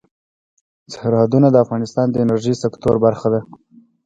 سرحدونه 0.93 1.47
د 1.51 1.55
افغانستان 1.65 2.07
د 2.11 2.15
انرژۍ 2.23 2.55
سکتور 2.63 2.95
برخه 3.05 3.27
ده. 3.33 3.41